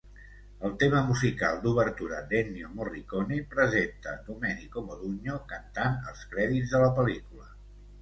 [0.69, 7.51] El tema musical d'obertura d'Ennio Morricone presenta Domenico Modugno cantant els crèdits de la pel·lícula.